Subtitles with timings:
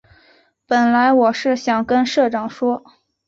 [0.65, 2.83] 本来我是想跟社长说